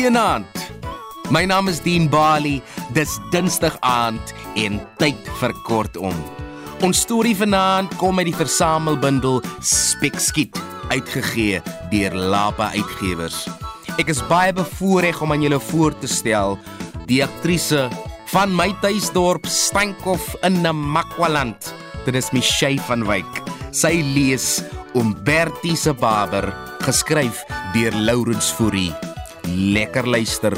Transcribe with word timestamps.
Goeienaand. 0.00 0.60
My 1.28 1.42
naam 1.44 1.68
is 1.68 1.82
Dean 1.84 2.06
Bali. 2.08 2.62
Dis 2.96 3.18
Dinsdag 3.34 3.74
aand 3.84 4.30
en 4.56 4.78
tyd 4.96 5.26
vir 5.42 5.52
kortom. 5.66 6.14
Ons 6.80 7.02
storie 7.04 7.34
vanaand 7.36 7.92
kom 8.00 8.16
uit 8.16 8.30
die 8.30 8.38
versamelbundel 8.38 9.42
Spekskiet, 9.60 10.56
uitgegee 10.88 11.60
deur 11.92 12.16
Lapa 12.16 12.70
Uitgewers. 12.72 13.42
Ek 14.00 14.08
is 14.08 14.22
baie 14.30 14.56
bevoorreg 14.56 15.20
om 15.20 15.36
aan 15.36 15.44
julle 15.44 15.60
voor 15.68 15.92
te 16.00 16.08
stel 16.08 16.56
die 17.12 17.20
aktrise 17.26 17.90
van 18.32 18.56
my 18.56 18.70
tuisdorp 18.80 19.44
Stankhof 19.44 20.32
in 20.48 20.62
Namakwaland. 20.64 21.74
Dit 22.08 22.16
is 22.16 22.32
Michelle 22.32 22.80
van 22.88 23.04
Wyk. 23.04 23.44
Sy 23.68 24.00
lees 24.16 24.62
Umberti 24.96 25.76
se 25.76 25.92
Barber, 25.92 26.48
geskryf 26.88 27.44
deur 27.76 28.00
Lourens 28.08 28.48
Fourie. 28.48 29.09
Lekker 29.56 30.06
luister. 30.06 30.52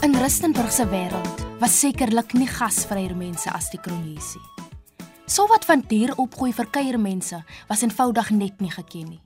In 0.00 0.16
Rustenburg 0.16 0.70
se 0.70 0.86
wêreld 0.88 1.18
was 1.58 1.80
sekerlik 1.80 2.32
nie 2.32 2.46
gasvryer 2.46 3.16
mense 3.16 3.50
as 3.50 3.70
die 3.70 3.80
Kronjesie. 3.80 4.40
So 5.26 5.46
wat 5.46 5.64
van 5.64 5.82
dier 5.86 6.14
opgooi 6.18 6.52
vir 6.54 6.70
kuiermense 6.70 7.42
was 7.68 7.82
eenvoudig 7.82 8.30
net 8.30 8.62
nie 8.62 8.70
geken 8.70 9.10
nie. 9.10 9.20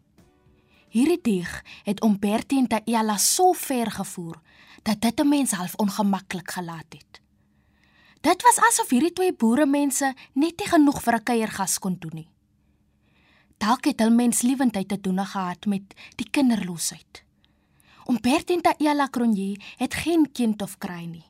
Hierdie 0.94 1.18
dieg 1.26 1.50
het 1.82 2.04
Umberti 2.06 2.60
en 2.60 2.68
Taela 2.70 3.16
so 3.18 3.50
ver 3.58 3.90
gevoer 3.90 4.36
dat 4.86 5.00
dit 5.00 5.20
'n 5.20 5.28
mens 5.28 5.50
half 5.50 5.74
ongemaklik 5.74 6.50
gelaat 6.50 6.86
het. 6.88 7.20
Dit 8.20 8.42
was 8.42 8.58
asof 8.68 8.90
hierdie 8.90 9.12
twee 9.12 9.32
boere 9.32 9.66
mense 9.66 10.14
net 10.32 10.58
nie 10.58 10.68
genoeg 10.68 11.02
vir 11.02 11.14
'n 11.14 11.22
kuiergas 11.22 11.78
kon 11.78 11.96
doen 11.98 12.14
nie. 12.14 12.28
Dalk 13.58 13.84
het 13.84 14.00
hul 14.00 14.10
menslewendheid 14.10 14.88
te 14.88 15.00
doen 15.00 15.26
gehad 15.26 15.66
met 15.66 15.82
die 16.16 16.30
kinderloosheid. 16.30 17.24
Umberti 18.08 18.54
en 18.54 18.62
Taela 18.62 19.06
Kronje 19.06 19.60
het 19.76 19.94
geen 19.94 20.32
kind 20.32 20.62
of 20.62 20.78
kry 20.78 21.04
nie. 21.04 21.24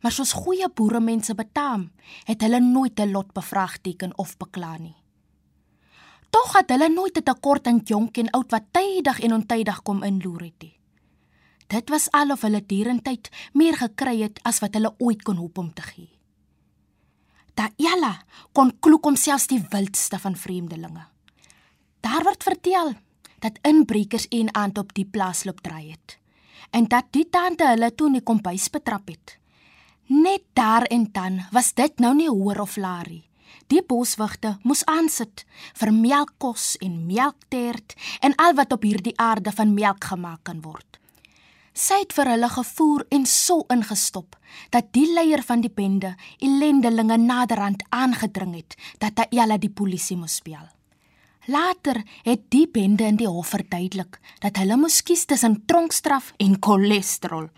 Maar 0.00 0.12
soos 0.12 0.32
goeie 0.32 0.68
boere 0.74 1.00
mense 1.00 1.34
betaam, 1.34 1.92
het 2.24 2.40
hulle 2.40 2.60
nooit 2.60 3.00
'n 3.00 3.10
lot 3.10 3.32
bevraagteken 3.32 4.18
of 4.18 4.36
bekla 4.36 4.78
nie. 4.78 5.03
Tog 6.34 6.56
het 6.56 6.72
hulle 6.74 6.88
nooit 6.88 7.18
'n 7.18 7.22
tekort 7.22 7.66
aan 7.66 7.80
jonk 7.84 8.16
en 8.16 8.30
oud 8.30 8.50
wat 8.50 8.64
tydig 8.70 9.20
en 9.20 9.32
ontydig 9.32 9.82
kom 9.82 10.02
inloer 10.02 10.42
het 10.42 10.58
nie. 10.58 10.78
Dit 11.66 11.88
was 11.88 12.10
alof 12.10 12.40
hulle 12.40 12.66
dierentyd 12.66 13.30
meer 13.52 13.76
gekry 13.76 14.20
het 14.22 14.40
as 14.42 14.58
wat 14.58 14.74
hulle 14.74 14.94
ooit 14.98 15.22
kon 15.22 15.36
hoop 15.36 15.58
om 15.58 15.72
te 15.72 15.82
gee. 15.82 16.18
Taela 17.54 18.22
kon 18.52 18.78
kloek 18.80 19.04
homself 19.04 19.46
die 19.46 19.64
wildste 19.70 20.18
van 20.18 20.36
vreemdelinge. 20.36 21.06
Daar 22.00 22.22
word 22.22 22.42
vertel 22.42 22.94
dat 23.38 23.58
inbrekers 23.62 24.26
een 24.28 24.54
aand 24.54 24.78
op 24.78 24.94
die 24.94 25.06
plaas 25.06 25.44
loop 25.44 25.60
draai 25.60 25.90
het 25.90 26.18
en 26.70 26.88
dat 26.88 27.04
die 27.10 27.28
tante 27.30 27.66
hulle 27.66 27.94
toe 27.94 28.06
in 28.06 28.12
die 28.12 28.22
kombuis 28.22 28.70
betrap 28.70 29.08
het. 29.08 29.38
Net 30.06 30.42
daar 30.52 30.82
en 30.82 31.08
dan 31.12 31.46
was 31.50 31.74
dit 31.74 31.98
nou 31.98 32.14
nie 32.14 32.28
hoor 32.28 32.60
of 32.60 32.76
laarie. 32.76 33.24
Die 33.72 33.82
boswagte 33.82 34.58
moes 34.62 34.84
aansit 34.90 35.44
vir 35.74 35.92
melkkos 35.92 36.74
en 36.84 37.06
melktert 37.06 37.96
en 38.20 38.36
al 38.36 38.54
wat 38.58 38.72
op 38.72 38.84
hierdie 38.84 39.16
aarde 39.16 39.52
van 39.52 39.74
melk 39.74 40.04
gemaak 40.12 40.44
kan 40.44 40.60
word. 40.62 41.00
Sy 41.74 42.04
het 42.04 42.12
vir 42.14 42.28
hulle 42.30 42.48
gevoer 42.52 43.02
en 43.10 43.24
so 43.26 43.64
ingestop 43.74 44.36
dat 44.70 44.92
die 44.94 45.08
leier 45.10 45.42
van 45.42 45.64
die 45.64 45.72
bende 45.72 46.12
ellendelinge 46.38 47.16
naderhand 47.18 47.82
aangedring 47.90 48.54
het 48.60 48.76
dat 49.02 49.18
hy 49.18 49.42
al 49.42 49.56
die 49.58 49.72
polisie 49.72 50.16
moes 50.16 50.38
speel. 50.38 50.62
Later 51.50 51.98
het 52.24 52.46
die 52.54 52.68
bende 52.70 53.04
in 53.04 53.18
die 53.20 53.28
hof 53.28 53.50
verduidelik 53.52 54.20
dat 54.40 54.56
hulle 54.62 54.78
moes 54.80 55.02
kies 55.02 55.26
tussen 55.26 55.64
tronkstraf 55.66 56.30
en 56.38 56.56
cholesterol. 56.62 57.50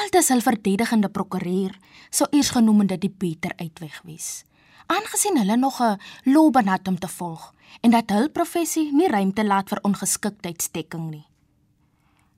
Altes 0.00 0.32
hul 0.32 0.42
verdedigende 0.42 1.12
prokureur 1.12 1.76
sou 2.10 2.26
eers 2.32 2.50
genoem 2.56 2.86
dat 2.88 3.04
die 3.04 3.12
beter 3.12 3.52
uitweg 3.60 4.00
wees. 4.08 4.46
Aangesien 4.86 5.38
hulle 5.38 5.56
nog 5.56 5.80
'n 5.82 5.98
loopbaan 6.24 6.68
het 6.68 6.88
om 6.88 6.98
te 6.98 7.08
volg 7.08 7.54
en 7.80 7.90
dat 7.90 8.10
hul 8.10 8.28
professie 8.30 8.92
nie 8.92 9.08
ruimte 9.08 9.44
laat 9.44 9.68
vir 9.68 9.78
ongeskiktheidsdekking 9.82 11.10
nie. 11.10 11.26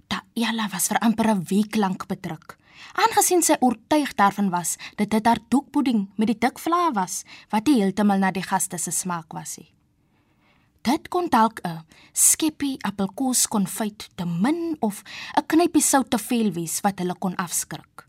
Taela 0.07 0.69
was 0.73 0.87
vir 0.89 0.99
amper 0.99 1.29
'n 1.29 1.45
week 1.45 1.77
lank 1.77 2.07
bedruk. 2.07 2.57
Aangesien 2.93 3.43
sy 3.43 3.57
oortuig 3.61 4.15
daarvan 4.15 4.51
was 4.51 4.77
dat 4.97 5.11
dit 5.11 5.27
haar 5.27 5.41
doekpudding 5.49 6.09
met 6.17 6.27
die 6.27 6.39
dik 6.39 6.59
vla 6.59 6.93
was 6.93 7.25
wat 7.51 7.67
nie 7.67 7.83
heeltemal 7.83 8.19
na 8.19 8.31
die 8.31 8.43
gaste 8.43 8.79
se 8.79 8.91
smaak 8.91 9.33
was 9.33 9.57
nie. 9.59 9.75
Dit 10.83 11.09
kon 11.09 11.29
dalk 11.29 11.61
'n 11.65 11.85
skeppie 12.13 12.77
appelkoos 12.83 13.47
konfyt 13.47 14.09
te 14.15 14.25
min 14.25 14.77
of 14.81 15.03
'n 15.37 15.47
knypie 15.47 15.83
sout 15.83 16.11
te 16.11 16.19
veel 16.19 16.53
wees 16.53 16.81
wat 16.81 16.99
hulle 16.99 17.15
kon 17.19 17.37
afskrik. 17.37 18.07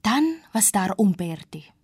Dan 0.00 0.38
was 0.52 0.70
daar 0.70 0.94
Umberti. 0.98 1.77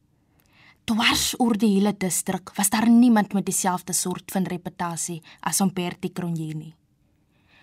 Dwars 0.84 1.34
oor 1.40 1.56
die 1.56 1.74
hele 1.76 1.94
distrik 1.96 2.50
was 2.56 2.70
daar 2.70 2.88
niemand 2.88 3.32
met 3.32 3.46
dieselfde 3.46 3.92
soort 3.92 4.30
van 4.30 4.44
reputasie 4.44 5.22
as 5.40 5.60
Umberti 5.60 6.12
Kronjeni. 6.12 6.74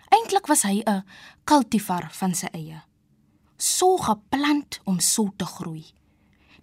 Eintlik 0.09 0.47
was 0.47 0.63
hy 0.63 0.81
'n 0.85 1.03
cultivar 1.43 2.09
van 2.11 2.33
sy 2.35 2.47
eie. 2.53 2.81
So 3.57 3.97
geplant 3.97 4.81
om 4.83 4.99
so 4.99 5.33
te 5.37 5.45
groei 5.45 5.85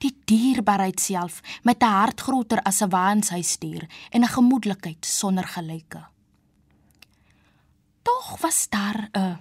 die 0.02 0.14
dierbaarheid 0.30 1.00
self 1.00 1.40
met 1.62 1.82
'n 1.82 1.94
hart 2.00 2.20
groter 2.20 2.60
as 2.62 2.80
'n 2.82 2.90
waanshuisdier 2.90 3.88
en 4.10 4.22
'n 4.22 4.34
gemoedelikheid 4.36 5.06
sonder 5.06 5.44
gelyke. 5.44 6.06
Tog 8.02 8.40
was 8.40 8.68
daar 8.68 9.08
'n 9.12 9.18
uh, 9.18 9.36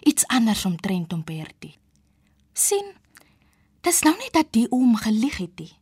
iets 0.00 0.26
anders 0.26 0.64
omtrent 0.64 1.12
om 1.12 1.24
Bertie. 1.24 1.76
sien, 2.52 2.94
dis 3.80 4.02
nou 4.02 4.16
nie 4.16 4.30
dat 4.30 4.52
die 4.52 4.70
oom 4.70 4.96
gelieg 4.96 5.36
het 5.36 5.58
nie. 5.58 5.77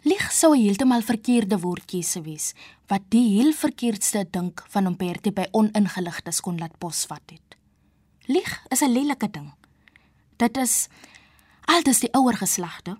Lieg 0.00 0.30
sou 0.32 0.54
heeltemal 0.56 1.02
verkeerde 1.04 1.58
woordjies 1.60 2.14
wees 2.24 2.54
wat 2.88 3.02
die 3.12 3.34
heel 3.34 3.50
verkeerdste 3.52 4.22
dink 4.32 4.62
van 4.72 4.86
hom 4.88 4.94
Bertie 4.96 5.32
by 5.36 5.44
oningeligtes 5.52 6.38
kon 6.40 6.56
laat 6.56 6.78
posvat 6.80 7.34
het. 7.34 7.56
Lieg 8.24 8.48
is 8.72 8.80
'n 8.80 8.92
lelike 8.92 9.28
ding. 9.28 9.52
Dit 10.38 10.56
is 10.56 10.88
altes 11.66 12.00
die 12.00 12.12
ouer 12.14 12.36
geslagte 12.36 12.96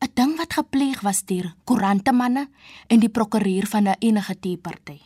'n 0.00 0.10
ding 0.14 0.36
wat 0.38 0.54
gepleeg 0.54 1.02
was 1.02 1.22
deur 1.22 1.52
koerantemanne 1.64 2.48
en 2.88 3.00
die 3.00 3.12
prokureur 3.12 3.66
van 3.66 3.88
'n 3.88 3.96
enige 4.00 4.40
teeparty. 4.40 5.00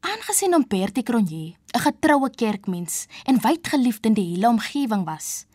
Aangesien 0.00 0.52
hom 0.52 0.64
Bertie 0.68 1.02
Cronje 1.02 1.56
'n 1.74 1.80
getroue 1.80 2.30
kerkmens 2.30 3.06
en 3.24 3.40
wyd 3.40 3.66
geliefd 3.66 4.06
in 4.06 4.14
die 4.14 4.34
hele 4.34 4.48
omgewing 4.48 5.04
was, 5.04 5.46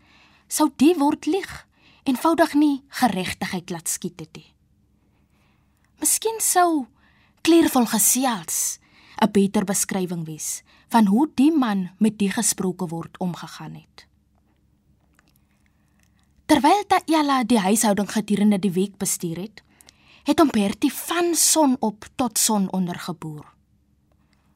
sou 0.48 0.70
die 0.76 0.96
woord 0.96 1.26
lieg 1.26 1.69
eenvoudig 2.10 2.56
nie 2.58 2.82
geregtigheid 3.02 3.70
laat 3.70 3.90
skiet 3.90 4.20
het 4.20 4.34
nie. 4.38 4.50
Miskien 6.02 6.40
sou 6.42 6.88
kleurvol 7.46 7.86
gesels 7.86 8.80
'n 9.22 9.32
beter 9.32 9.66
beskrywing 9.66 10.26
wees 10.26 10.64
van 10.90 11.06
hoe 11.06 11.28
die 11.36 11.52
man 11.52 11.90
met 12.00 12.18
die 12.18 12.32
gesproke 12.32 12.88
word 12.88 13.18
omgegaan 13.18 13.76
het. 13.76 14.08
Terwyl 16.46 16.84
Taela 16.88 17.44
die 17.44 17.60
huishouding 17.60 18.12
gedurende 18.12 18.60
die 18.60 18.72
week 18.72 18.98
bestuur 18.98 19.38
het, 19.38 19.64
het 20.24 20.40
hom 20.40 20.50
Bertie 20.50 20.94
van 20.94 21.36
son 21.36 21.78
op 21.80 22.06
tot 22.16 22.38
son 22.38 22.72
onder 22.72 23.00
geboer. 23.00 23.46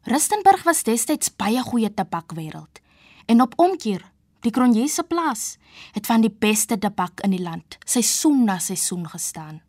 Rustenburg 0.04 0.64
was 0.64 0.84
destyds 0.84 1.36
baie 1.36 1.62
goeie 1.62 1.94
tabakwêreld 1.94 2.82
en 3.26 3.42
op 3.42 3.54
omkeer 3.56 4.13
die 4.44 4.52
Kronjese 4.52 5.04
plaas 5.08 5.58
het 5.96 6.08
van 6.08 6.22
die 6.22 6.32
beste 6.32 6.78
tabak 6.78 7.24
in 7.24 7.32
die 7.36 7.44
land 7.44 7.78
seisoen 7.86 8.44
na 8.46 8.60
seisoen 8.60 9.08
gestaan. 9.08 9.62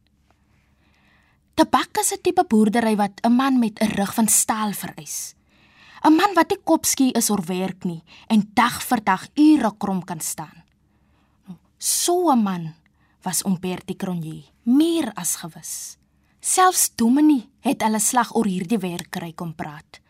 Tabak 1.54 1.98
is 1.98 2.12
'n 2.12 2.22
tipe 2.22 2.44
boerdery 2.44 2.96
wat 2.96 3.20
'n 3.22 3.32
man 3.32 3.58
met 3.58 3.78
'n 3.80 3.94
rug 3.94 4.14
van 4.14 4.28
staal 4.28 4.72
vereis. 4.72 5.34
'n 6.04 6.16
Man 6.16 6.34
wat 6.34 6.50
nie 6.50 6.60
kopskie 6.64 7.12
is 7.12 7.30
oor 7.30 7.42
werk 7.46 7.84
nie 7.84 8.02
en 8.28 8.50
dag 8.54 8.82
vir 8.82 9.00
dag 9.04 9.28
ure 9.34 9.72
krom 9.78 10.04
kan 10.04 10.20
staan. 10.20 10.64
So 11.78 12.30
'n 12.32 12.42
man 12.42 12.74
was 13.22 13.44
Umberti 13.44 13.96
Cronje, 13.96 14.44
meer 14.62 15.12
as 15.14 15.36
gewis. 15.36 15.96
Selfs 16.40 16.90
Dominie 16.96 17.48
het 17.60 17.82
hulle 17.82 17.98
slag 17.98 18.34
oor 18.36 18.44
hierdie 18.44 18.78
werk 18.78 19.10
kry 19.10 19.32
kom 19.32 19.54
praat. 19.54 20.00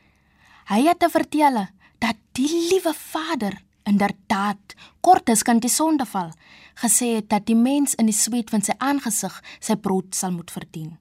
Hy 0.66 0.82
het 0.88 0.98
te 0.98 1.08
vertel 1.08 1.66
dat 1.98 2.16
die 2.32 2.48
liewe 2.70 2.94
Vader 2.94 3.62
inderdaad 3.84 4.74
kortes 5.00 5.42
kan 5.42 5.60
die 5.60 5.70
sonde 5.70 6.06
val, 6.08 6.32
gesê 6.80 7.14
het 7.18 7.28
dat 7.30 7.46
die 7.46 7.56
mens 7.56 7.94
in 7.94 8.08
die 8.10 8.16
sweet 8.16 8.50
van 8.50 8.64
sy 8.64 8.74
aangesig 8.78 9.36
sy 9.60 9.76
brood 9.76 10.14
sal 10.16 10.32
moet 10.34 10.50
verdien. 10.50 10.96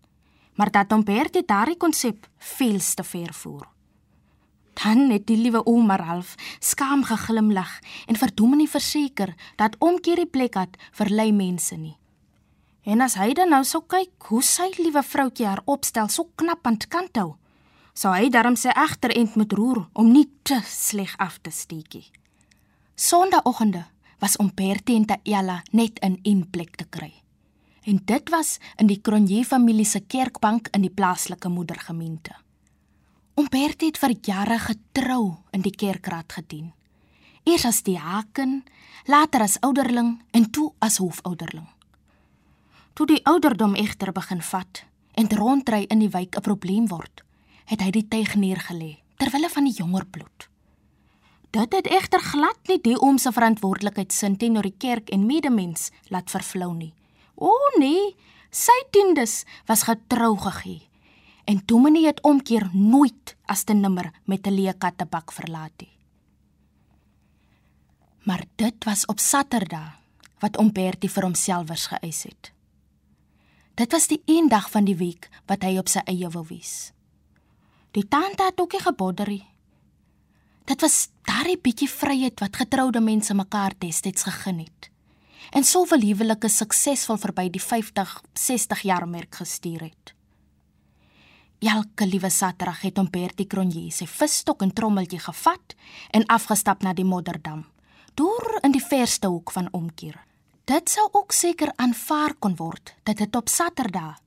Maar 0.55 0.71
dat 0.71 0.91
Umberti 0.91 1.41
daardie 1.45 1.77
konsep 1.77 2.27
veel 2.37 2.79
te 2.79 3.03
ver 3.03 3.33
voer. 3.33 3.67
Dan 4.73 5.09
het 5.09 5.27
die 5.27 5.37
liewe 5.37 5.63
ouma 5.65 5.95
Ralf 5.95 6.35
skaam 6.59 7.03
geglimlag 7.05 7.79
en 8.07 8.17
vir 8.17 8.31
Dominee 8.35 8.69
verseker 8.69 9.33
dat 9.57 9.77
omkeer 9.79 10.23
die 10.23 10.29
plek 10.29 10.57
het 10.57 10.77
vir 10.97 11.09
lei 11.09 11.31
mense 11.31 11.77
nie. 11.77 11.97
En 12.83 13.01
as 13.01 13.15
hy 13.15 13.31
dan 13.37 13.53
nou 13.53 13.63
sou 13.63 13.83
kyk 13.87 14.27
hoe 14.29 14.41
sy 14.43 14.67
liewe 14.77 15.03
vroutjie 15.03 15.47
haar 15.47 15.61
opstel 15.65 16.09
so 16.09 16.27
knap 16.35 16.67
aan 16.67 16.81
kant 16.89 17.17
hou, 17.21 17.35
sou 17.93 18.11
hy 18.11 18.29
darm 18.33 18.57
sy 18.59 18.73
agterend 18.75 19.37
moet 19.39 19.53
roer 19.53 19.85
om 19.93 20.11
nie 20.11 20.27
te 20.43 20.59
sleg 20.67 21.13
af 21.21 21.39
te 21.39 21.53
steekie. 21.53 22.09
Sondagoggende 22.95 23.85
was 24.19 24.35
om 24.37 24.51
Bertie 24.53 24.95
en 24.95 25.05
Taella 25.05 25.63
net 25.71 25.99
in 25.99 26.19
een 26.21 26.49
plek 26.49 26.75
te 26.75 26.85
kry. 26.89 27.13
En 27.83 28.01
dit 28.05 28.29
was 28.29 28.57
in 28.75 28.87
die 28.87 29.01
Cronje 29.01 29.45
familie 29.45 29.85
se 29.85 29.99
kerkbank 29.99 30.67
in 30.71 30.81
die 30.81 30.93
plaaslike 30.93 31.49
moedergemeente. 31.49 32.35
Ombert 33.33 33.81
het 33.81 33.97
vir 33.97 34.13
jare 34.21 34.59
getrou 34.59 35.35
in 35.51 35.65
die 35.65 35.73
kerkraad 35.75 36.33
gedien. 36.37 36.71
Eers 37.43 37.65
as 37.65 37.81
diaken, 37.83 38.63
later 39.05 39.41
as 39.41 39.57
ouderling 39.59 40.21
en 40.31 40.49
toe 40.51 40.71
as 40.79 40.97
hoofouderling. 40.97 41.67
Toe 42.93 43.09
die 43.09 43.25
ouderdom 43.25 43.73
egter 43.75 44.13
begin 44.13 44.41
vat 44.41 44.85
en 45.13 45.29
rondry 45.33 45.83
in 45.89 45.99
die 45.99 46.13
wijk 46.13 46.37
'n 46.37 46.41
probleem 46.41 46.87
word, 46.87 47.23
het 47.65 47.81
hy 47.81 47.89
die 47.89 48.07
tuig 48.07 48.35
neergelê 48.35 49.01
ter 49.17 49.31
wille 49.31 49.49
van 49.49 49.63
die 49.63 49.73
jonger 49.73 50.05
bloed. 50.05 50.52
Dit 51.53 51.75
het 51.77 51.85
egter 51.87 52.19
glad 52.19 52.57
nie 52.67 52.79
die 52.81 52.95
oom 52.97 53.19
se 53.21 53.29
verantwoordelikheid 53.31 54.13
sin 54.13 54.39
teenoor 54.41 54.65
die 54.65 54.77
kerk 54.81 55.11
en 55.13 55.27
medemens 55.29 55.91
laat 56.09 56.31
vervlou 56.33 56.71
nie. 56.73 56.93
O 57.37 57.53
nee, 57.77 58.15
sy 58.49 58.73
tiendes 58.89 59.43
was 59.69 59.85
getrou 59.85 60.33
gegee 60.47 60.81
en 61.45 61.59
Dominee 61.67 62.07
het 62.07 62.21
omkeer 62.23 62.69
nooit 62.73 63.35
as 63.45 63.65
te 63.67 63.73
nimmer 63.73 64.09
met 64.25 64.47
'n 64.47 64.55
leë 64.55 64.77
kattebak 64.77 65.31
verlaat 65.31 65.73
nie. 65.77 65.91
Maar 68.23 68.45
dit 68.55 68.83
was 68.85 69.05
op 69.05 69.19
Saterdag 69.19 69.99
wat 70.39 70.57
oom 70.57 70.71
Bertie 70.71 71.09
vir 71.09 71.23
homself 71.23 71.67
vers 71.67 71.85
geëis 71.87 72.23
het. 72.23 72.51
Dit 73.75 73.91
was 73.91 74.07
die 74.07 74.21
een 74.25 74.49
dag 74.49 74.71
van 74.71 74.85
die 74.85 74.95
week 74.95 75.29
wat 75.45 75.63
hy 75.63 75.77
op 75.77 75.87
sy 75.87 75.99
eie 76.05 76.29
wou 76.29 76.45
wees. 76.47 76.91
Die 77.91 78.07
tante 78.07 78.43
het 78.43 78.61
ook 78.61 78.71
nie 78.71 78.81
gebodderie. 78.81 79.52
Dit 80.63 80.81
was 80.81 81.09
daardie 81.27 81.57
bietjie 81.59 81.89
vryheid 81.91 82.39
wat 82.39 82.55
getroude 82.55 83.01
mense 83.03 83.33
mekaar 83.35 83.73
destyds 83.79 84.23
gegeen 84.23 84.61
het. 84.63 84.89
En 85.51 85.63
soveel 85.67 86.05
huwelike 86.07 86.49
suksesvol 86.49 87.19
verby 87.19 87.49
die 87.51 87.61
50, 87.61 88.13
60 88.33 88.83
jaar 88.87 89.07
merk 89.07 89.35
gestuur 89.35 89.83
het. 89.89 90.13
Elke 91.63 92.07
liewe 92.07 92.29
Saterdag 92.31 92.81
het 92.83 92.97
hom 92.99 93.09
Bertie 93.11 93.47
Cronje 93.47 93.91
sy 93.91 94.07
visstok 94.07 94.63
en 94.63 94.73
trommeltjie 94.75 95.19
gevat 95.23 95.75
en 96.11 96.25
afgestap 96.31 96.83
na 96.83 96.91
die 96.95 97.07
modderdam, 97.07 97.63
deur 98.15 98.59
in 98.63 98.75
die 98.75 98.83
verste 98.83 99.31
hoek 99.31 99.51
van 99.55 99.69
omkeer. 99.71 100.17
Dit 100.67 100.91
sou 100.91 101.09
ook 101.11 101.35
seker 101.35 101.71
aanvaar 101.75 102.35
kon 102.39 102.55
word 102.55 102.95
dat 103.03 103.19
dit 103.19 103.35
op 103.35 103.51
Saterdag 103.51 104.19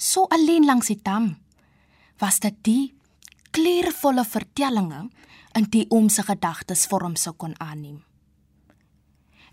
so 0.00 0.26
alleen 0.30 0.64
langs 0.64 0.88
die 0.88 1.00
dam 1.02 1.34
was 2.22 2.38
dit 2.40 2.56
die 2.64 2.84
kleurvolle 3.50 4.24
vertellinge 4.24 5.08
in 5.54 5.66
die 5.70 5.86
oom 5.90 6.08
se 6.08 6.22
gedagtes 6.22 6.86
vorm 6.86 7.16
sou 7.16 7.34
kon 7.36 7.54
aanneem. 7.58 8.02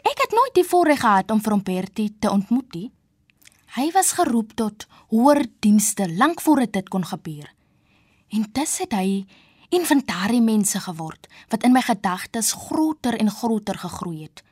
Ek 0.07 0.21
het 0.23 0.31
nooit 0.31 0.55
die 0.55 0.67
voorreg 0.67 1.01
gehad 1.01 1.31
om 1.31 1.41
vir 1.43 1.55
hom 1.55 1.63
Bertie 1.63 2.11
te 2.19 2.31
ontmoet 2.31 2.73
nie. 2.75 2.91
Hy 3.75 3.89
was 3.91 4.13
geroep 4.17 4.53
tot 4.55 4.87
hoër 5.11 5.43
dienste 5.59 6.07
lank 6.17 6.41
voor 6.41 6.65
dit 6.65 6.89
kon 6.89 7.05
gebeur. 7.05 7.49
En 8.29 8.45
dis 8.53 8.77
het 8.83 8.93
hy 8.93 9.25
inventarie 9.69 10.41
mense 10.41 10.79
geword 10.79 11.27
wat 11.51 11.63
in 11.67 11.73
my 11.75 11.81
gedagtes 11.83 12.53
groter 12.55 13.17
en 13.19 13.31
groter 13.31 13.77
gegroei 13.77 14.23
het 14.23 14.43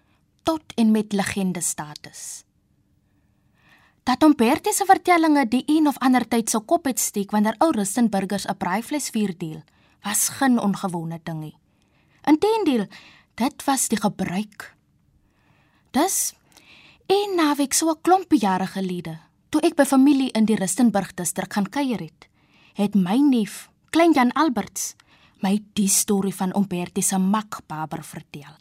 tot 0.46 0.76
en 0.78 0.92
met 0.92 1.14
legende 1.14 1.62
status. 1.62 2.44
Dat 4.06 4.24
Umberto 4.24 4.72
se 4.72 4.86
vertellinge 4.86 5.48
die 5.50 5.64
een 5.66 5.88
of 5.88 5.98
ander 5.98 6.28
tyd 6.28 6.50
sou 6.50 6.62
kop 6.62 6.86
het 6.86 7.00
steek 7.02 7.32
wanneer 7.34 7.56
ou 7.58 7.72
Rustenburgers 7.74 8.46
'n 8.46 8.58
braaivleis 8.58 9.10
vier 9.10 9.34
deel, 9.38 9.64
was 10.06 10.30
geen 10.38 10.60
ongewone 10.62 11.20
ding 11.24 11.42
nie. 11.42 11.56
Inteendeel, 12.24 12.86
dit 13.36 13.64
was 13.66 13.90
die 13.90 14.00
gebruik. 14.00 14.72
Dus 15.92 16.36
En 17.06 17.36
naweek 17.38 17.74
so 17.74 17.90
'n 17.90 18.02
klompie 18.02 18.40
jare 18.40 18.66
gelede, 18.66 19.20
toe 19.50 19.62
ek 19.62 19.76
by 19.76 19.86
familie 19.86 20.32
in 20.32 20.46
die 20.46 20.56
Rustenburg 20.56 21.14
distrik 21.14 21.54
gaan 21.54 21.70
kuier 21.70 22.00
het, 22.00 22.28
het 22.74 22.96
my 22.96 23.18
neef, 23.18 23.70
klein 23.90 24.12
Jan 24.12 24.34
Alberts, 24.34 24.96
my 25.40 25.64
die 25.74 25.88
storie 25.88 26.36
van 26.36 26.56
Umberti 26.56 27.02
se 27.02 27.18
makbaber 27.18 28.04
vertel. 28.04 28.58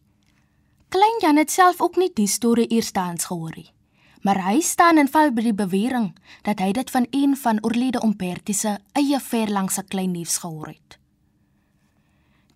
Klein 0.89 1.19
Jan 1.21 1.37
het 1.37 1.51
self 1.51 1.81
ook 1.81 1.97
nie 1.97 2.11
die 2.15 2.27
storie 2.27 2.67
eerstehands 2.67 3.25
gehoor 3.25 3.57
nie, 3.57 3.73
maar 4.23 4.45
hy 4.45 4.61
staan 4.61 4.99
en 4.99 5.09
val 5.09 5.33
by 5.33 5.43
die 5.43 5.55
bewering 5.55 6.13
dat 6.43 6.59
hy 6.59 6.73
dit 6.73 6.91
van 6.91 7.07
een 7.11 7.37
van 7.37 7.65
oorlede 7.65 8.05
Umberti 8.05 8.53
se 8.53 8.79
eie 8.93 9.21
verlangse 9.21 9.83
klein 9.83 10.13
neefs 10.13 10.39
gehoor 10.39 10.67
het. 10.67 10.99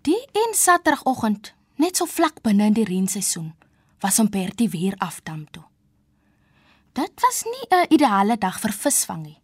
Die 0.02 0.28
een 0.32 0.54
Saterdagoggend, 0.54 1.54
net 1.76 1.96
so 1.96 2.06
vlak 2.06 2.42
binne 2.42 2.68
in 2.70 2.76
die 2.76 2.86
reenseisoen, 2.86 3.54
was 4.00 4.18
Umberti 4.22 4.68
weer 4.70 4.94
afdam 5.02 5.44
toe. 5.50 5.64
Dit 6.92 7.20
was 7.20 7.44
nie 7.44 7.66
'n 7.70 7.92
ideale 7.94 8.38
dag 8.38 8.60
vir 8.60 8.72
visvang 8.72 9.22
nie. 9.22 9.40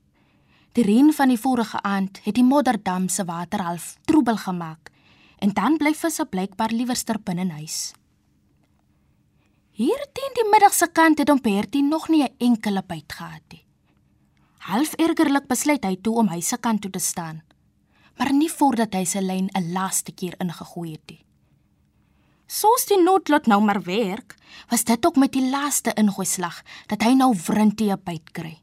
Die 0.73 0.85
reën 0.85 1.13
van 1.13 1.29
die 1.29 1.39
vorige 1.39 1.83
aand 1.83 2.21
het 2.25 2.35
die 2.35 2.45
modderdam 2.45 3.09
se 3.09 3.25
water 3.25 3.63
half 3.63 3.97
troebel 4.05 4.37
gemaak 4.37 4.91
en 5.39 5.53
dan 5.53 5.77
bly 5.77 5.95
visse 5.95 6.25
blykbaar 6.25 6.71
liewerster 6.71 7.21
binne 7.21 7.41
in 7.41 7.51
huis. 7.51 7.93
Hier 9.71 10.07
teen 10.13 10.35
die 10.35 10.51
middagse 10.51 10.89
kant 10.93 11.19
het 11.19 11.31
Omperti 11.31 11.83
nog 11.83 12.09
nie 12.09 12.23
'n 12.23 12.35
enkele 12.39 12.83
byt 12.83 13.13
gehad 13.13 13.43
nie. 13.53 13.65
Half 14.59 14.95
ergerlik 14.95 15.47
besluit 15.47 15.85
hy 15.85 15.97
toe 15.97 16.17
om 16.17 16.29
huis 16.29 16.49
se 16.49 16.57
kant 16.57 16.81
toe 16.81 16.91
te 16.91 16.99
staan, 16.99 17.43
maar 18.19 18.33
nie 18.33 18.51
voordat 18.51 18.95
hy 18.95 19.05
sy 19.05 19.21
lyn 19.21 19.51
'n 19.55 19.73
laaste 19.73 20.13
keer 20.13 20.35
ingegooi 20.39 20.93
het 20.93 21.11
nie. 21.11 21.25
Soos 22.47 22.85
die 22.87 23.01
noodlot 23.03 23.47
nou 23.47 23.61
maar 23.61 23.83
werk, 23.83 24.37
was 24.71 24.85
dit 24.85 25.07
ook 25.07 25.17
met 25.17 25.33
die 25.33 25.51
laaste 25.51 25.93
ingooi 25.97 26.27
slag 26.27 26.63
dat 26.87 27.03
hy 27.03 27.15
nou 27.15 27.35
wrintie 27.47 27.97
byt 27.97 28.31
kry. 28.33 28.59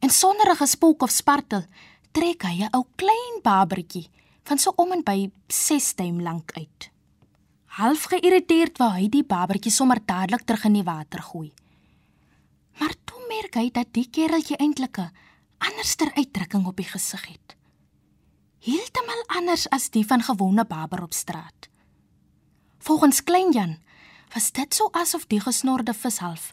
En 0.00 0.10
sonder 0.10 0.50
'n 0.50 0.56
gespook 0.56 1.02
of 1.02 1.10
spartel, 1.10 1.64
trek 2.12 2.42
hy 2.42 2.62
'n 2.62 2.72
ou 2.72 2.84
klein 2.96 3.40
babertjie 3.42 4.08
van 4.44 4.58
so 4.58 4.72
om 4.76 4.92
en 4.92 5.02
by 5.02 5.30
6 5.48 5.94
duim 5.94 6.22
lank 6.22 6.52
uit. 6.52 6.90
Half 7.78 8.04
geïrriteerd 8.04 8.78
wou 8.78 8.90
hy 8.90 9.08
die 9.08 9.24
babertjie 9.24 9.70
sommer 9.70 10.00
dadelik 10.04 10.42
terug 10.42 10.64
in 10.64 10.72
die 10.72 10.82
water 10.82 11.22
gooi. 11.22 11.52
Maar 12.78 12.94
toe 13.04 13.20
merk 13.28 13.54
hy 13.54 13.70
dat 13.70 13.92
die 13.92 14.08
kereltjie 14.10 14.56
eintlik 14.56 14.98
'n 14.98 15.12
anderster 15.58 16.10
uitdrukking 16.16 16.66
op 16.66 16.76
die 16.76 16.88
gesig 16.88 17.26
het. 17.26 17.59
Heeltemal 18.60 19.22
anders 19.38 19.64
as 19.72 19.88
die 19.88 20.02
van 20.04 20.20
gewone 20.20 20.66
baber 20.68 21.02
op 21.02 21.14
straat. 21.16 21.68
Volgens 22.78 23.22
Klein 23.24 23.52
Jan 23.52 23.78
was 24.34 24.50
dit 24.52 24.74
so 24.74 24.90
asof 24.92 25.24
die 25.26 25.40
gesnorde 25.40 25.94
vis 25.94 26.18
half 26.20 26.50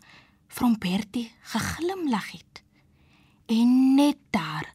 van 0.48 0.78
Bertie 0.80 1.32
geglimlag 1.52 2.32
het. 2.32 2.64
En 3.46 3.96
net 3.96 4.18
daar, 4.32 4.74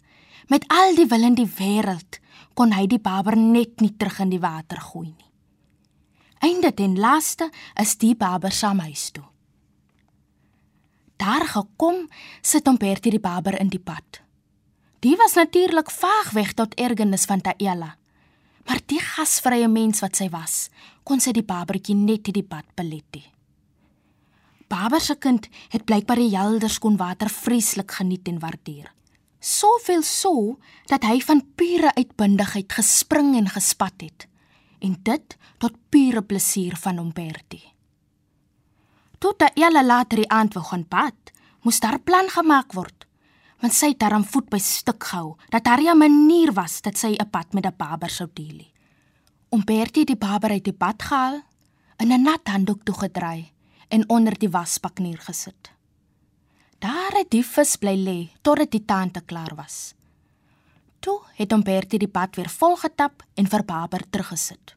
met 0.49 0.65
al 0.69 0.95
die 0.95 1.07
wil 1.09 1.25
in 1.25 1.35
die 1.35 1.49
wêreld, 1.49 2.21
kon 2.55 2.73
hy 2.77 2.85
die 2.87 3.01
baber 3.01 3.37
net 3.37 3.81
nie 3.81 3.95
terug 3.97 4.21
in 4.27 4.33
die 4.33 4.43
water 4.43 4.81
gooi 4.81 5.09
nie. 5.09 5.31
Einde 6.45 6.75
ten 6.75 6.99
laaste 7.01 7.49
is 7.81 7.97
die 7.97 8.15
baber 8.19 8.53
saam 8.53 8.83
huis 8.85 9.11
toe. 9.11 9.25
Daar 11.17 11.47
gekom 11.49 12.09
sit 12.43 12.67
hom 12.67 12.77
Bertie 12.77 13.15
die 13.15 13.23
baber 13.23 13.57
in 13.61 13.71
die 13.73 13.81
pad. 13.81 14.21
Die 15.02 15.16
was 15.18 15.35
natuurlik 15.35 15.90
vaag 15.90 16.30
weg 16.30 16.52
tot 16.54 16.75
ergernis 16.78 17.25
van 17.26 17.40
Taela. 17.40 17.97
Maar 18.66 18.78
die 18.87 19.00
gasvrye 19.02 19.66
mens 19.68 19.99
wat 20.04 20.14
sy 20.16 20.28
was, 20.30 20.68
kon 21.02 21.18
sy 21.18 21.32
die 21.35 21.42
babertjie 21.42 21.97
net 21.99 22.30
in 22.30 22.37
die 22.38 22.47
bad 22.47 22.68
belet 22.78 23.18
hê. 23.18 23.25
Baber 24.71 25.02
se 25.02 25.18
kind 25.18 25.49
het 25.75 25.85
blykbaar 25.85 26.23
die 26.23 26.30
helder 26.37 26.71
skoon 26.71 26.97
water 27.00 27.28
vreeslik 27.28 27.99
geniet 27.99 28.30
en 28.30 28.38
waardeer. 28.40 28.92
Soveel 29.42 30.06
so 30.06 30.56
dat 30.87 31.02
hy 31.02 31.18
van 31.26 31.42
pure 31.59 31.90
uitbundigheid 31.99 32.71
gespring 32.73 33.35
en 33.37 33.50
gespat 33.50 34.06
het 34.06 34.28
en 34.82 34.94
dit 35.02 35.37
tot 35.62 35.75
pure 35.90 36.23
plesier 36.23 36.78
van 36.78 37.02
hom 37.02 37.11
Bertie. 37.14 37.66
Tot 39.18 39.38
daai 39.38 39.59
hele 39.59 39.82
later 39.82 40.23
die 40.23 40.30
aand 40.30 40.54
wou 40.54 40.64
gaan 40.71 40.87
bad, 40.87 41.35
moes 41.66 41.82
daar 41.82 41.99
plan 41.99 42.30
gemaak 42.30 42.75
word 42.75 43.06
want 43.62 43.75
sy 43.76 43.92
het 43.92 44.00
daarom 44.02 44.25
voet 44.26 44.49
by 44.50 44.59
stuk 44.59 45.04
gehou 45.07 45.37
dat 45.54 45.64
daar 45.64 45.81
'n 45.81 45.99
manier 45.99 46.52
was 46.52 46.83
dat 46.83 46.99
sy 46.99 47.14
'n 47.14 47.31
pad 47.31 47.54
met 47.54 47.66
'n 47.66 47.76
baber 47.76 48.11
sou 48.11 48.28
deel. 48.33 48.66
Om 49.49 49.64
Bertie 49.64 50.04
die 50.04 50.16
baber 50.16 50.50
uit 50.50 50.64
die 50.64 50.73
bad 50.73 51.02
gehaal, 51.02 51.42
in 51.97 52.12
'n 52.12 52.23
nat 52.23 52.49
handdoek 52.49 52.83
toegedraai 52.83 53.52
en 53.88 54.09
onder 54.09 54.38
die 54.38 54.50
wasbak 54.50 54.99
Toe 61.00 61.21
het 61.35 61.52
hom 61.52 61.62
Bertie 61.62 61.99
die 61.99 62.09
pad 62.09 62.37
weer 62.37 62.49
volgetap 62.49 63.23
en 63.35 63.47
vir 63.47 63.64
Baber 63.64 64.02
teruggesit. 64.11 64.76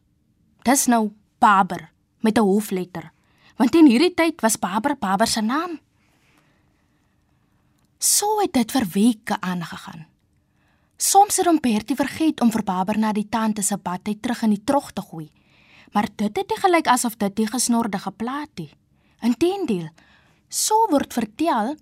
Dis 0.64 0.86
nou 0.86 1.12
Baber 1.40 1.92
met 2.20 2.38
'n 2.38 2.42
hoofletter, 2.42 3.12
want 3.58 3.76
in 3.76 3.88
hierdie 3.88 4.14
tyd 4.14 4.42
was 4.42 4.60
Baber 4.60 4.98
Baber 4.98 5.28
se 5.28 5.42
naam. 5.42 5.80
So 8.06 8.38
het 8.38 8.54
dit 8.54 8.70
vir 8.70 8.86
weke 8.94 9.36
aangegaan. 9.42 10.04
Soms 11.02 11.40
het 11.40 11.48
hom 11.50 11.58
Bertie 11.60 11.96
vergeet 11.98 12.42
om 12.44 12.52
vir 12.54 12.62
Baber 12.64 13.00
na 13.02 13.10
die 13.16 13.26
tante 13.34 13.64
se 13.66 13.78
badtyd 13.82 14.20
terug 14.22 14.44
in 14.46 14.52
die 14.54 14.64
trog 14.64 14.92
te 14.94 15.02
gooi. 15.02 15.32
Maar 15.92 16.08
dit 16.16 16.38
het 16.38 16.52
nie 16.52 16.60
gelyk 16.62 16.90
asof 16.92 17.16
dit 17.18 17.34
die 17.36 17.48
gesnorde 17.50 17.98
geplaat 18.04 18.62
het. 18.62 18.76
Inteendeel, 19.26 19.88
so 20.50 20.86
word 20.92 21.16
vertel, 21.18 21.74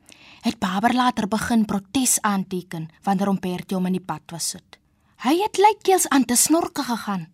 het 0.46 0.60
Baber 0.64 0.96
later 0.96 1.28
begin 1.28 1.66
protes 1.68 2.16
aanteken 2.22 2.88
wanneer 3.04 3.28
hom 3.28 3.42
Bertie 3.44 3.76
hom 3.76 3.90
in 3.92 3.98
die 4.00 4.08
pad 4.14 4.32
was 4.32 4.54
sit. 4.56 4.80
Hy 5.26 5.36
het 5.42 5.60
lykkeels 5.60 6.08
aan 6.08 6.24
te 6.26 6.38
snorke 6.40 6.86
gegaan. 6.88 7.28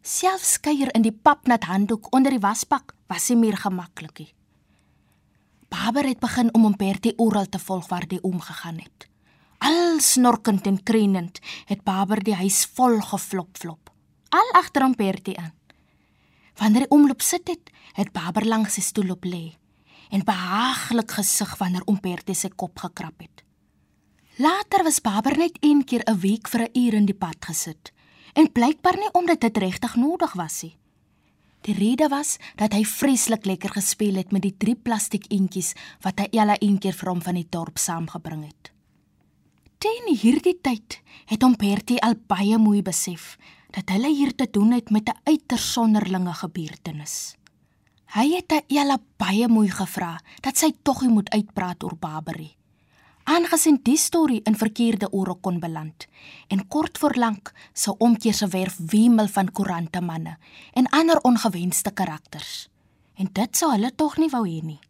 Selfs 0.00 0.56
kuier 0.64 0.94
in 0.96 1.04
die 1.04 1.12
papnat 1.12 1.68
handdoek 1.68 2.08
onder 2.16 2.32
die 2.32 2.40
wasbak 2.40 2.96
was 3.12 3.28
nie 3.28 3.38
meer 3.42 3.60
gemaklik 3.60 4.18
nie. 4.18 4.32
Baber 5.74 6.06
het 6.06 6.20
begin 6.22 6.52
om 6.54 6.62
hom 6.68 6.74
Bertie 6.78 7.12
oral 7.18 7.48
te 7.50 7.58
volg 7.58 7.88
waar 7.90 8.04
hy 8.06 8.20
omgegaan 8.22 8.76
het. 8.78 9.08
Al 9.58 9.98
snorkend 10.00 10.68
en 10.70 10.78
krenend 10.82 11.40
het 11.66 11.82
Baber 11.82 12.22
die 12.22 12.36
huis 12.38 12.60
vol 12.76 13.00
geflop 13.02 13.58
flop. 13.58 13.90
Al 14.30 14.52
agter 14.60 14.84
hom 14.84 14.94
Bertie 14.94 15.34
aan. 15.40 15.54
Wanneer 16.60 16.86
hy 16.86 16.94
omloop 16.94 17.22
sit 17.26 17.50
het, 17.50 17.72
het 17.98 18.12
Baber 18.14 18.46
langs 18.46 18.76
sy 18.78 18.84
stoel 18.86 19.16
op 19.16 19.26
lê 19.26 19.56
en 20.14 20.22
behaaglik 20.22 21.16
gesig 21.16 21.56
wanneer 21.58 21.88
oom 21.90 21.98
Bertie 21.98 22.36
sy 22.38 22.52
kop 22.54 22.78
gekrap 22.78 23.24
het. 23.24 23.42
Later 24.38 24.84
was 24.86 25.02
Baber 25.02 25.34
net 25.38 25.58
een 25.60 25.82
keer 25.84 26.04
'n 26.06 26.20
week 26.20 26.48
vir 26.48 26.68
'n 26.68 26.78
uur 26.78 26.94
in 26.94 27.06
die 27.06 27.18
pad 27.18 27.40
gesit 27.40 27.92
en 28.34 28.52
blykbaar 28.52 28.96
nie 28.96 29.12
omdat 29.12 29.40
dit 29.40 29.56
regtig 29.56 29.96
nodig 29.96 30.32
was 30.34 30.62
nie. 30.62 30.76
Die 31.64 31.74
rede 31.74 32.10
was 32.12 32.36
dat 32.60 32.74
hy 32.76 32.82
vreeslik 32.84 33.46
lekker 33.48 33.72
gespeel 33.72 34.18
het 34.20 34.32
met 34.36 34.44
die 34.44 34.54
drie 34.60 34.76
plastiek 34.76 35.24
eentjies 35.32 35.72
wat 36.04 36.20
hy 36.20 36.28
elke 36.36 36.58
een 36.60 36.76
keer 36.78 36.96
vir 36.98 37.08
hom 37.08 37.22
van 37.24 37.38
die 37.40 37.48
dorp 37.48 37.80
saamgebring 37.80 38.44
het. 38.44 38.70
Teen 39.80 40.10
hierdie 40.12 40.58
tyd 40.60 40.98
het 41.28 41.42
hom 41.44 41.56
Bertie 41.60 42.00
al 42.04 42.18
baie 42.28 42.58
mooi 42.60 42.82
besef 42.84 43.38
dat 43.72 43.88
hulle 43.90 44.12
hier 44.12 44.34
te 44.36 44.46
doen 44.50 44.76
het 44.76 44.90
met 44.90 45.08
'n 45.08 45.20
uiters 45.24 45.72
sonderlinge 45.72 46.34
gebeurtenis. 46.34 47.36
Hy 48.14 48.28
het 48.36 48.52
Ella 48.68 48.98
baie 49.16 49.48
mooi 49.48 49.70
gevra 49.70 50.20
dat 50.40 50.56
sy 50.56 50.70
tog 50.82 51.02
nie 51.02 51.10
moet 51.10 51.30
uitpraat 51.30 51.82
oor 51.82 51.96
Barberie. 51.96 52.56
Aangesien 53.24 53.78
die 53.80 53.96
storie 53.96 54.42
in 54.44 54.56
verkeerde 54.56 55.08
ore 55.16 55.34
kon 55.40 55.56
beland 55.60 56.04
en 56.52 56.66
kort 56.68 56.98
voor 57.00 57.14
lank 57.16 57.52
sou 57.72 57.94
omkeer 57.98 58.34
se 58.36 58.48
werf 58.52 58.76
wemel 58.92 59.28
van 59.32 59.48
koerante 59.52 60.00
manne 60.04 60.36
en 60.72 60.88
ander 60.92 61.20
ongewenste 61.24 61.90
karakters. 61.90 62.68
En 63.16 63.30
dit 63.32 63.56
sou 63.56 63.70
hulle 63.72 63.94
tog 63.94 64.18
nie 64.20 64.28
wou 64.28 64.42
hê 64.44 64.60
nie. 64.60 64.80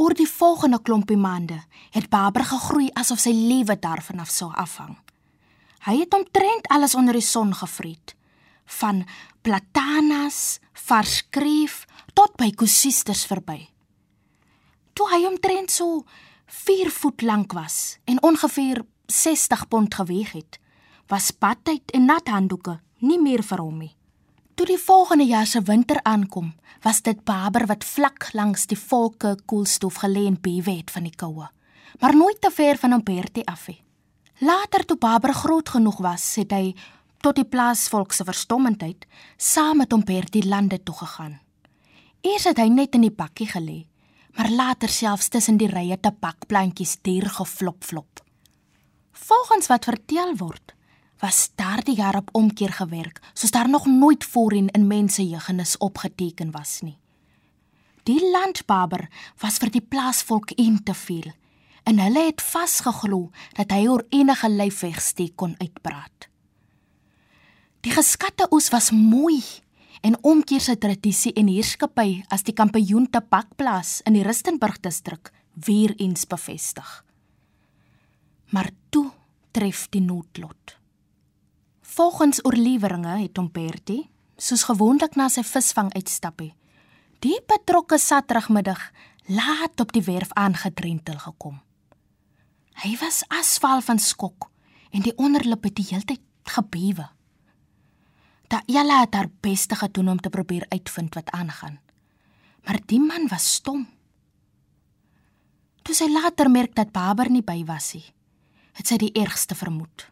Oor 0.00 0.14
die 0.16 0.28
volgende 0.30 0.80
klompie 0.82 1.16
maande 1.16 1.58
het 1.92 2.08
Baber 2.08 2.46
gegroei 2.48 2.88
asof 2.94 3.20
sy 3.20 3.34
lewe 3.36 3.76
daarvan 3.76 4.22
af 4.24 4.32
sou 4.32 4.48
afhang. 4.54 4.96
Hy 5.84 5.98
het 6.00 6.14
omtrent 6.14 6.70
alles 6.72 6.94
onder 6.94 7.18
die 7.18 7.24
son 7.24 7.52
gevreet, 7.54 8.14
van 8.80 9.04
platanas, 9.42 10.58
varskreef 10.72 11.84
tot 12.14 12.36
by 12.40 12.48
kusisters 12.50 13.26
verby. 13.28 13.60
Toe 14.96 15.06
hy 15.12 15.20
omtrent 15.28 15.70
so 15.70 16.04
4 16.48 16.90
voet 16.90 17.22
lank 17.22 17.52
was 17.52 17.98
en 18.04 18.22
ongeveer 18.22 18.82
60 19.06 19.68
pond 19.68 19.94
geweg 19.94 20.32
het, 20.32 20.58
was 21.06 21.28
badtyd 21.38 21.90
en 21.90 22.04
nathanddoeke 22.08 22.78
nie 23.04 23.18
meer 23.20 23.42
vir 23.44 23.60
hom 23.60 23.82
nie. 23.82 23.92
Toe 24.56 24.66
die 24.66 24.78
volgende 24.80 25.26
jaar 25.28 25.46
se 25.46 25.60
winter 25.62 26.00
aankom, 26.08 26.54
was 26.82 27.02
dit 27.04 27.20
Baber 27.24 27.66
wat 27.68 27.84
vlak 27.84 28.30
langs 28.32 28.64
die 28.66 28.78
volke 28.78 29.34
koelstof 29.44 30.00
gelê 30.00 30.24
en 30.26 30.38
bewe 30.40 30.78
het 30.78 30.90
van 30.90 31.04
die 31.04 31.12
koue, 31.12 31.50
maar 32.00 32.16
nooit 32.16 32.40
te 32.40 32.50
ver 32.50 32.80
van 32.80 32.96
Umberti 32.96 33.44
af 33.44 33.68
nie. 33.68 33.82
Later 34.40 34.86
toe 34.86 34.96
Baber 34.96 35.34
groot 35.34 35.68
genoeg 35.68 36.00
was, 36.00 36.24
het 36.40 36.52
hy 36.56 36.72
tot 37.20 37.36
die 37.36 37.44
plaasvolk 37.44 38.16
se 38.16 38.24
verstommendheid 38.24 39.04
saam 39.36 39.84
met 39.84 39.92
Umberti 39.92 40.46
lande 40.48 40.80
toe 40.82 40.96
gegaan. 40.96 41.38
Eers 42.24 42.48
het 42.48 42.58
hy 42.58 42.70
net 42.72 42.96
in 42.96 43.04
die 43.04 43.14
bakkie 43.14 43.50
gelê, 43.52 43.84
maar 44.36 44.50
later 44.50 44.88
selfs 44.88 45.28
tussen 45.28 45.56
die 45.56 45.70
rye 45.70 46.00
tabakplantjies 46.00 46.98
deur 47.02 47.28
geflop 47.38 47.84
flop. 47.84 48.22
Volgens 49.12 49.66
wat 49.66 49.84
vertel 49.84 50.36
word, 50.36 50.74
was 51.18 51.50
daardie 51.54 51.96
jaar 51.98 52.16
op 52.16 52.28
omkeer 52.32 52.72
gewerk, 52.72 53.20
soos 53.34 53.50
daar 53.50 53.68
nog 53.68 53.86
nooit 53.86 54.24
voorheen 54.24 54.68
in 54.68 54.86
mense 54.86 55.28
jeugenis 55.28 55.76
opgeteken 55.78 56.50
was 56.50 56.80
nie. 56.80 56.98
Die 58.08 58.30
landbaber 58.30 59.08
was 59.42 59.58
vir 59.60 59.70
die 59.74 59.84
plaasvolk 59.84 60.54
in 60.56 60.82
te 60.82 60.94
veel 60.94 61.32
en 61.88 61.98
hulle 62.00 62.22
het 62.28 62.42
vasgeglo 62.44 63.30
dat 63.56 63.72
hy 63.72 63.86
oor 63.88 64.04
enige 64.12 64.48
lyfwegsteek 64.48 65.36
kon 65.40 65.54
uitpraat. 65.58 66.28
Die 67.80 67.92
geskatte 67.94 68.48
oes 68.52 68.68
was 68.74 68.90
mooi 68.92 69.40
en 70.00 70.16
omkeer 70.22 70.60
se 70.60 70.76
tradisie 70.78 71.32
en 71.38 71.50
heerskappy 71.50 72.22
as 72.32 72.44
die 72.46 72.54
kampioen 72.54 73.08
tabakplaas 73.10 74.00
in 74.06 74.18
die 74.18 74.24
Rustenburg 74.26 74.80
distrik 74.84 75.32
weer 75.66 75.94
eens 75.98 76.26
bevestig. 76.26 77.04
Maar 78.50 78.70
toe 78.90 79.10
tref 79.50 79.86
die 79.90 80.02
noodlot. 80.02 80.76
Volgens 81.82 82.44
oorleweringe 82.44 83.18
het 83.18 83.36
hom 83.36 83.50
Bertie, 83.52 84.06
soos 84.38 84.68
gewoonlik 84.68 85.16
na 85.18 85.26
sy 85.32 85.42
visvang 85.42 85.90
uitstappie, 85.96 86.52
die 87.24 87.40
betrokke 87.50 87.98
Saterdagmiddag 87.98 88.90
laat 89.34 89.80
op 89.82 89.92
die 89.92 90.04
werf 90.06 90.30
aangedrentel 90.38 91.18
gekom. 91.18 91.58
Hy 92.84 92.94
was 93.00 93.24
asval 93.34 93.82
van 93.82 93.98
skok 93.98 94.46
en 94.94 95.02
die 95.02 95.16
onderlip 95.18 95.66
het 95.66 95.76
die 95.80 95.88
hele 95.90 96.06
tyd 96.06 96.22
gebewe. 96.54 97.08
Daella 98.48 99.00
het 99.00 99.14
haar 99.14 99.30
beste 99.40 99.76
gedoen 99.76 100.08
om 100.08 100.20
te 100.20 100.30
probeer 100.30 100.66
uitvind 100.68 101.14
wat 101.14 101.30
aangaan. 101.30 101.80
Maar 102.64 102.80
die 102.86 103.00
man 103.00 103.28
was 103.28 103.52
stom. 103.54 103.86
Toe 105.82 105.94
sy 105.94 106.08
later 106.12 106.50
merk 106.50 106.74
dat 106.74 106.92
Baber 106.92 107.30
nie 107.30 107.44
by 107.44 107.62
was 107.64 107.94
nie, 107.94 108.04
het 108.72 108.86
sy 108.86 108.96
die 109.00 109.12
ergste 109.16 109.54
vermoed 109.56 110.08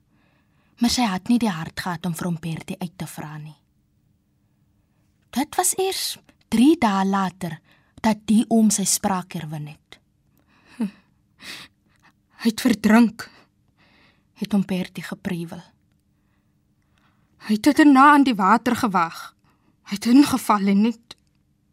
maar 0.81 0.93
sy 0.93 1.07
het 1.09 1.31
nie 1.31 1.38
die 1.40 1.52
hart 1.52 1.81
gehad 1.81 2.07
om 2.07 2.14
vir 2.16 2.28
hom 2.28 2.40
Bertie 2.40 2.76
uit 2.81 2.93
te 2.99 3.09
vra 3.09 3.37
nie. 3.38 3.57
Dit 5.37 5.57
was 5.57 5.75
eers 5.81 6.05
3 6.52 6.76
dae 6.81 7.05
later 7.09 7.59
dat 8.05 8.23
die 8.28 8.45
oom 8.52 8.69
sy 8.71 8.85
spraak 8.88 9.37
herwin 9.37 9.71
het. 9.73 9.99
Hm. 10.76 10.90
Hy 12.43 12.52
het 12.52 12.62
verdrink. 12.62 13.26
Het 14.37 14.52
hom 14.52 14.64
Bertie 14.69 15.05
geprewel. 15.05 15.64
Hy 17.47 17.55
het 17.55 17.76
te 17.79 17.85
na 17.87 18.09
aan 18.11 18.25
die 18.26 18.35
water 18.35 18.75
gewag. 18.75 19.19
Hy 19.87 19.95
het 19.95 20.07
ingeval 20.11 20.67
en 20.67 20.81
net 20.83 21.15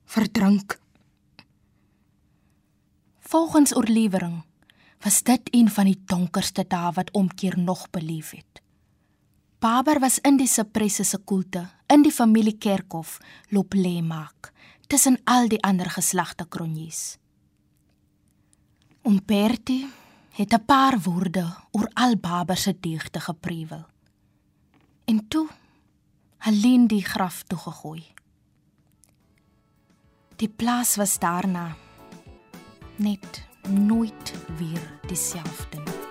verdrink. 0.06 0.76
Volgens 3.26 3.74
oorlewering 3.76 4.44
was 5.02 5.24
dit 5.26 5.50
een 5.50 5.70
van 5.74 5.90
die 5.90 5.98
donkerste 6.06 6.66
dae 6.70 6.92
wat 6.94 7.10
omkeer 7.12 7.58
nog 7.58 7.88
beleef 7.90 8.30
het. 8.38 8.62
Baber 9.60 9.98
was 10.00 10.20
in 10.22 10.38
die 10.38 10.48
suppresse 10.48 11.04
se 11.04 11.18
koelte 11.18 11.66
in 11.88 12.06
die 12.06 12.14
familiekerkhof 12.14 13.18
loop 13.50 13.74
lê 13.74 13.96
maak 14.06 14.52
tussen 14.88 15.18
al 15.26 15.50
die 15.50 15.62
ander 15.64 15.90
geslagte 15.90 16.46
kronjies. 16.46 17.18
Umberti 19.10 19.88
het 20.38 20.54
'n 20.54 20.66
paar 20.66 21.00
woorde 21.00 21.46
oor 21.72 21.90
al 21.94 22.16
Baber 22.18 22.58
se 22.58 22.78
deugde 22.80 23.20
geprewel. 23.20 23.86
En 25.06 25.28
toe 25.28 25.50
alleen 26.46 26.88
die 26.88 27.04
graf 27.04 27.44
toe 27.48 27.58
gegooi. 27.58 28.04
Die 30.36 30.50
plaas 30.50 30.96
was 31.00 31.20
daarna 31.20 31.76
net 32.96 33.44
nooit 33.70 34.34
weer 34.58 35.00
dieselfde 35.08 35.78
nie. 35.78 36.02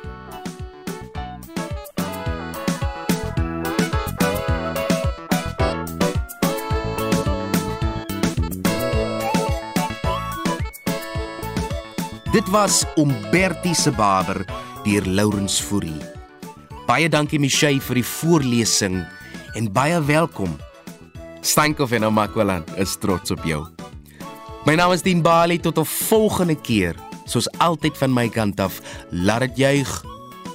Dit 12.33 12.49
was 12.49 12.85
Umberti 12.97 13.75
se 13.75 13.91
Baber 13.93 14.47
deur 14.85 15.07
Lourens 15.07 15.61
Fourie. 15.61 16.01
Baie 16.87 17.09
dankie 17.09 17.39
Michey 17.39 17.81
vir 17.81 18.01
die 18.01 18.07
voorlesing 18.07 19.03
en 19.53 19.73
baie 19.73 20.01
welkom. 20.05 20.57
Stankov 21.41 21.93
en 21.93 22.05
Omakwalan 22.05 22.65
is 22.77 22.97
trots 23.01 23.31
op 23.31 23.45
jou. 23.45 23.65
My 24.65 24.77
naam 24.79 24.93
is 24.95 25.03
Dean 25.03 25.23
Bali 25.23 25.59
tot 25.61 25.79
'n 25.79 25.85
volgende 25.85 26.55
keer. 26.55 26.97
Soos 27.25 27.51
altyd 27.59 27.99
van 27.99 28.13
my 28.13 28.29
kant 28.29 28.61
af, 28.61 28.81
laat 29.11 29.41
dit 29.41 29.57
juig 29.57 30.05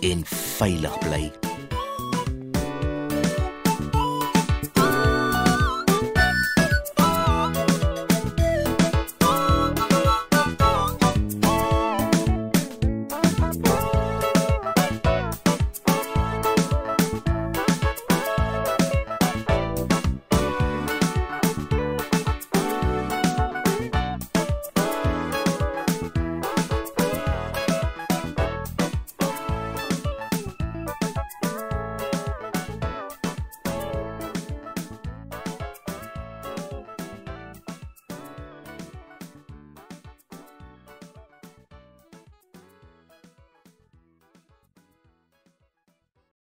en 0.01 0.21
veilig 0.25 0.97
bly. 0.99 1.46